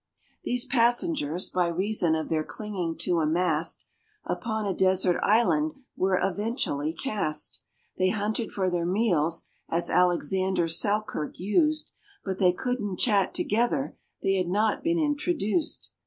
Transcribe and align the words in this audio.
These 0.43 0.65
passengers, 0.65 1.51
by 1.51 1.67
reason 1.67 2.15
of 2.15 2.27
their 2.27 2.43
clinging 2.43 2.97
to 3.01 3.19
a 3.19 3.27
mast, 3.27 3.85
Upon 4.25 4.65
a 4.65 4.73
desert 4.73 5.19
island 5.21 5.73
were 5.95 6.17
eventually 6.19 6.91
cast. 6.91 7.61
They 7.99 8.09
hunted 8.09 8.51
for 8.51 8.67
their 8.71 8.83
meals, 8.87 9.51
as 9.69 9.91
ALEXANDER 9.91 10.69
SELKIRK 10.69 11.37
used, 11.37 11.91
But 12.25 12.39
they 12.39 12.51
couldn't 12.51 12.97
chat 12.97 13.35
together 13.35 13.95
they 14.23 14.37
had 14.37 14.47
not 14.47 14.81
been 14.81 14.97
introduced. 14.97 15.91